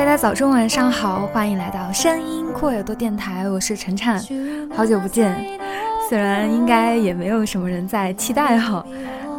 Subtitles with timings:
[0.00, 4.18] 大家早中晚上好，欢迎来到声音扩耳朵电台，我是晨晨，
[4.74, 5.46] 好久不见。
[6.08, 8.82] 虽然应该也没有什么人在期待哈，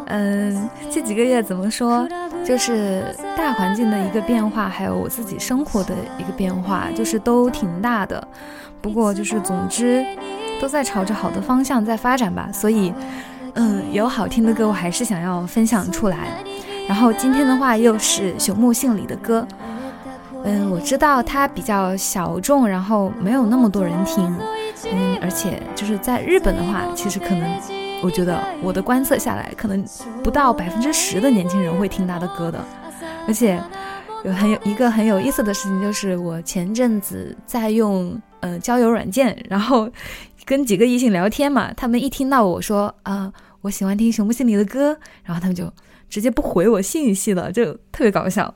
[0.06, 2.06] 嗯，这几个月怎么说，
[2.44, 3.04] 就是
[3.36, 8.26] 大环境的一个变化，还有我自己生活的一个变化，就是都挺大的。
[8.80, 10.06] 不过就是总之
[10.60, 12.94] 都在朝着好的方向在发展吧，所以，
[13.54, 16.28] 嗯，有好听的歌我还是想要分享出来。
[16.86, 19.44] 然后今天的话又是朽木杏里的歌。
[20.44, 24.24] 嗯，我知道它比较小众，然后没有那么多人听，
[24.90, 27.48] 嗯，而且就是在日本的话，其实可能，
[28.02, 29.84] 我觉得我的观测下来，可能
[30.22, 32.58] 不到百分之十的年轻人会听他的歌的，
[33.28, 33.62] 而且
[34.24, 39.88] 有很有一个很有意思的事情，就是我前阵子在用呃交友软件，然后
[40.44, 45.72] 跟几个异性聊天嘛，他们一听到我说啊我喜欢听熊木心里的歌，然后他们就
[46.10, 48.52] 直接不回我信息了，就特别搞笑。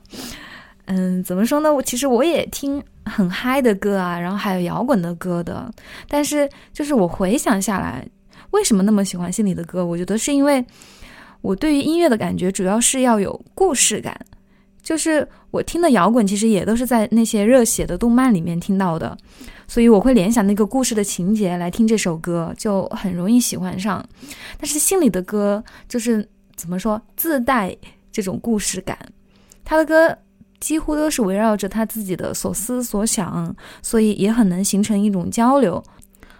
[0.89, 1.73] 嗯，怎么说呢？
[1.73, 5.69] 我其实我也听很嗨的歌啊，然后还有摇滚的歌的。
[6.07, 8.07] 但是就是我回想下来，
[8.51, 9.85] 为什么那么喜欢心里的歌？
[9.85, 10.63] 我觉得是因为
[11.41, 14.17] 我对于音乐的感觉主要是要有故事感。
[14.81, 19.17] 就是我听的摇滚其实也都是在那些热血的动漫里面听到的，
[19.67, 24.01] 所以我会联想那个故事的情节来听这首歌，就很容易喜欢上。
[24.57, 27.75] 但是心里的歌就是怎么说，自带
[28.09, 28.97] 这种故事感，
[29.65, 30.17] 他的歌。
[30.59, 35.83] 几乎都是围绕着他自己的所思所想，所以也很能形成一种交流。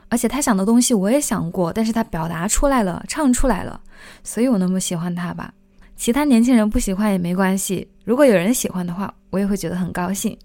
[0.09, 3.79] 而且他想的东西我也想过，但是他表达出来了，唱出来了，
[4.23, 5.53] 所以我那么喜欢他吧。
[5.95, 10.37] 其他年轻人不喜欢也没关系，如果有人喜欢的话，我也会觉得很高兴。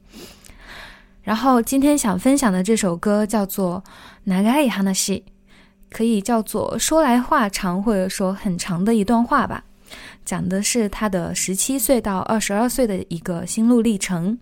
[1.22, 3.82] 然后今天想分享的这首歌叫做
[4.28, 5.18] 《Nagai Hanashi》，
[5.90, 9.62] 可以叫做说来话长，或者说很长的一段话吧。
[10.24, 14.38] 讲的是他的十七岁到二十二岁的一个心路历程。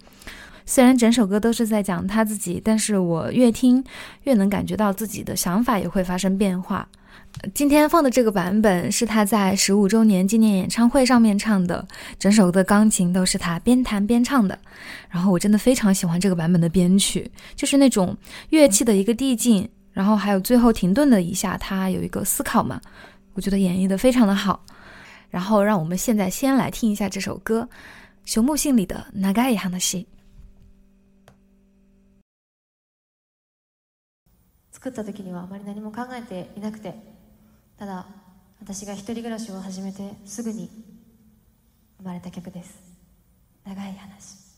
[0.67, 3.83] 虽然整首歌都是在讲他自己，但是我越听
[4.23, 6.87] 越能感觉到自己的想法也会发生变化。
[7.55, 11.87] 今天放的这个版本是他在十五周年纪念演唱会上面唱的，
[12.19, 14.57] 整首的钢琴都是他边弹边唱的。
[15.09, 18.17] 然后我真的非常喜欢这个版本的编曲，就是那种
[18.51, 22.81] 乐器的一个递进，然后还有最后停顿的一下，他有一个思考嘛，
[23.35, 24.65] 我觉得演绎的非常的好。
[25.30, 27.68] 然后，让我们现在先来听一下这首歌，
[28.26, 29.98] 熊木杏里的《長い話》。
[34.72, 36.94] 作った時にはあまり何も考えていなくて、
[37.78, 38.06] ただ
[38.62, 40.70] 私が一人暮らしを始めてすぐに
[41.98, 42.80] 生まれた曲です。
[43.66, 44.49] 長い話。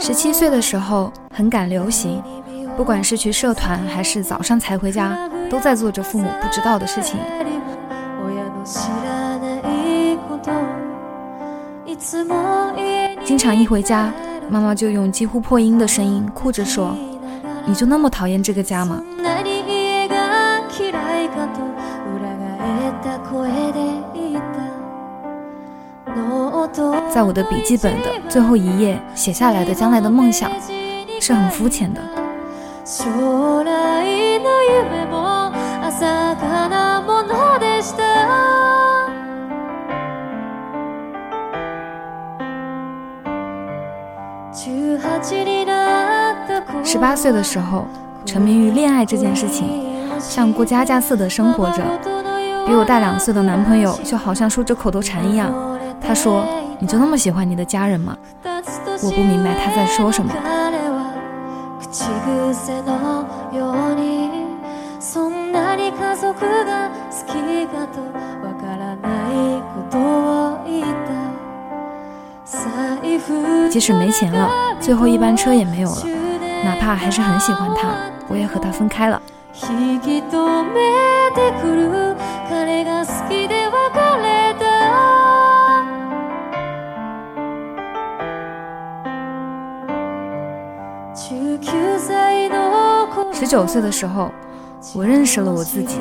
[0.00, 2.22] 十七岁的时候很赶流行，
[2.74, 7.20] 不管是去社团还是早上才回家，都在做着父母不知道的事情。
[13.24, 14.10] 经常一回家，
[14.48, 16.96] 妈妈就用几乎破音的声音哭着说
[17.66, 19.02] ：“你就那么讨厌这个家吗？”
[27.12, 30.50] 在我的笔记本的最后一页写下来的将来的梦想，
[31.20, 32.00] 是很肤浅的。
[46.84, 47.86] 十八岁的时候，
[48.24, 49.66] 沉迷于恋爱这件事情，
[50.20, 51.82] 像过家家似的生活着。
[52.66, 55.52] 比我大两岁的男朋友就好像说着口头禅一样，
[56.00, 56.44] 他说。
[56.80, 58.16] 你就那么喜欢你的家人吗？
[59.02, 60.32] 我不明白他在说什么。
[73.70, 74.50] 即使没钱了，
[74.80, 76.02] 最后一班车也没有了，
[76.64, 77.90] 哪怕还是很喜欢他，
[78.26, 79.20] 我也和他分开了。
[93.40, 94.30] 十九岁的时候，
[94.94, 95.96] 我认识了我自己，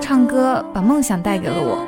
[0.00, 1.86] 唱歌把梦想带给了我。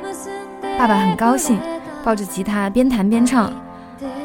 [0.79, 1.59] 爸爸很高兴，
[2.05, 3.51] 抱着吉他边弹边唱，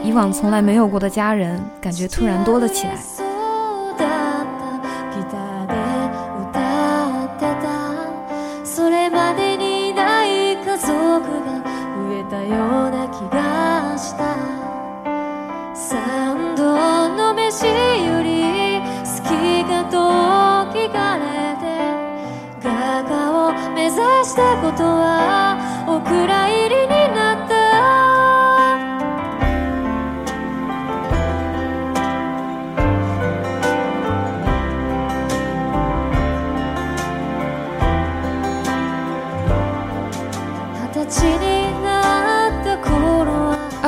[0.03, 3.20] 以往从来没有过的家人，感觉突然多了起来。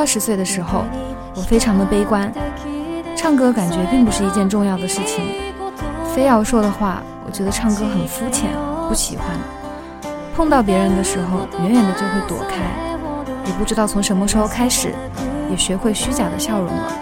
[0.04, 0.84] 二十岁的时候，
[1.34, 2.30] 我非常的悲观，
[3.16, 5.24] 唱歌感觉并不是一件重要的事情。
[6.14, 8.50] 非要说的话，我觉得唱歌很肤浅，
[8.90, 9.26] 不喜欢。
[10.36, 12.58] 碰到别人的时候，远远的就会躲开，
[13.46, 14.94] 也不知道从什么时候开始，
[15.50, 16.94] 也学会虚假的笑容了。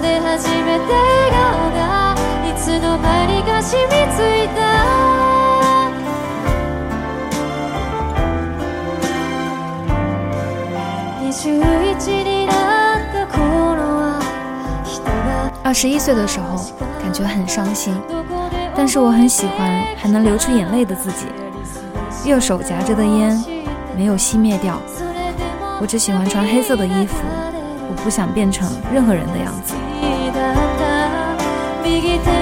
[0.00, 2.14] で初めて笑顔が
[2.44, 4.60] いつの間にか染みついた
[11.22, 12.52] 21にな
[12.96, 14.20] った頃は
[14.84, 16.58] 人が二十一岁的时候，
[17.00, 17.94] 感觉很伤心，
[18.74, 21.26] 但是我很喜欢还能流出眼泪的自己。
[22.28, 23.40] 右手夹着的烟
[23.96, 24.80] 没有熄灭掉，
[25.80, 27.14] 我只喜欢穿黑色的衣服，
[27.88, 29.74] 我不想变成任何人的样子。
[32.11, 32.40] quitter.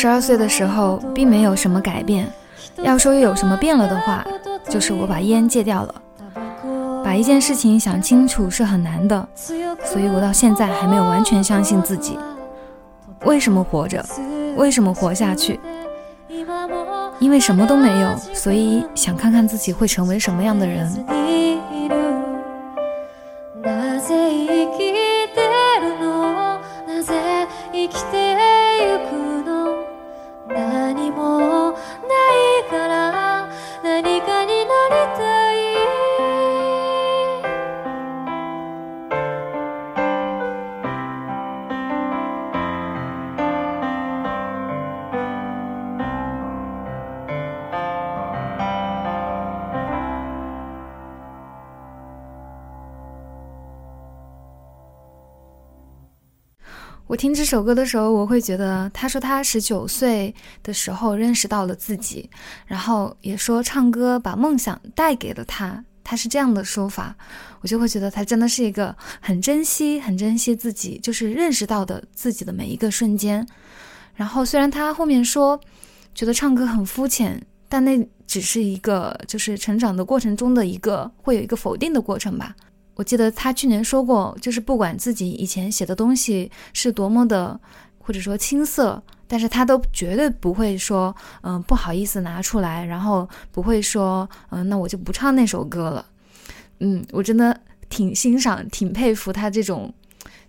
[0.00, 2.26] 十二岁的时候并没有什么改变，
[2.82, 4.26] 要说又有什么变了的话，
[4.66, 5.94] 就是我把烟戒掉了。
[7.04, 9.28] 把一件事情想清楚是很难的，
[9.84, 12.18] 所以我到现在还没有完全相信自己。
[13.26, 14.02] 为什么活着？
[14.56, 15.60] 为什么活下去？
[17.18, 20.90] 因为什么都没有，所以想看看自己会成为什么样的人。
[57.10, 62.30] 我听这首歌的时候，我会觉得，他说他十九岁的时候认识到了自己，
[62.66, 67.12] 然后也说唱歌把梦想带给了他，他是这样的说法，
[67.62, 73.44] 我就会觉得他真的是一个很珍惜、很珍惜自己，就是认识到的自己的每一个瞬间。
[74.14, 75.60] 然后虽然他后面说
[76.14, 82.54] 觉得唱歌很肤浅，但那只是一个就是成长的过程中的一个会有一个否定的过程吧。
[83.00, 87.58] 我记得他去年说过，就是不管自己以前写的东西是多么的，
[87.98, 96.04] 或者说青涩，但是他都绝对不会说，嗯、不好意思拿出来，然后不会说，嗯、那我就不唱那首歌了。
[96.80, 99.90] 嗯，我真的挺欣赏、挺佩服他这种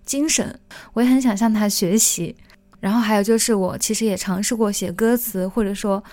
[0.03, 0.60] 精神，
[0.91, 2.36] 我也很想向他学习。
[2.81, 6.03] 然后还有就是，我其实也尝试过写歌词，或者说，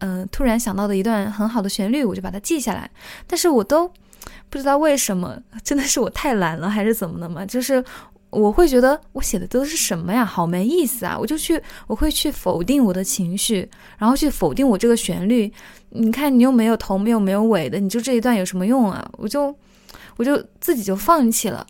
[0.00, 2.90] 嗯、突然想到的一段很好的旋律，我就把它记下来，
[3.26, 3.90] 但是我都。
[4.48, 7.44] 不知道为什么，真的是我太懒了，还是怎么的嘛？
[7.44, 7.82] 就是
[8.30, 11.16] 我会觉得我写的都是什么呀，好没意思啊！
[11.18, 13.68] 我就去，我会去否定我的情绪，
[13.98, 15.52] 然后去否定我这个旋律。
[15.90, 19.08] 你看，你又没有头，没有没有尾的，你就这一段有什么用啊？
[19.18, 19.54] 我就，
[20.16, 21.66] 我就自己就放弃了。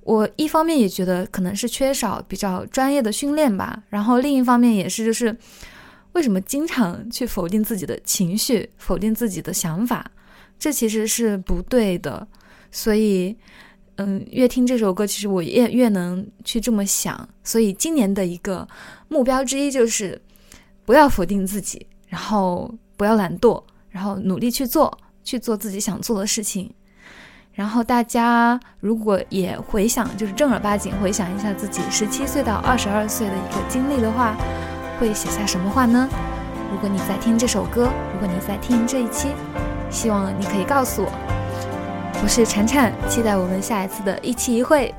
[0.00, 5.36] 我一方面也觉得可能是缺少比较专业的训练吧，然后另一方面也是就是
[6.12, 10.10] 为什么经常去否定自己的情绪，否定自己的想法。
[10.58, 12.26] 这其实是不对的，
[12.72, 13.36] 所以，
[13.96, 17.28] 嗯，越听这首歌，其实我越越能去这么想。
[17.44, 18.66] 所以今年的一个
[19.08, 20.20] 目标之一就是，
[20.84, 26.68] 不要否定自己，然后不要懒惰，然后努力去做，去做自己想做的事情。
[27.52, 34.36] 然后大家如果也回想，就是正儿八经回想一下自己十七岁到二十二岁的一个经历的话，
[34.98, 36.08] 会写下什么话呢？
[36.72, 39.28] 如果你在听这首歌，如果你在听这一期。
[39.90, 41.10] 希望你可以告诉我。
[42.22, 44.94] 我是婵婵，期待我们下一次的一期一会。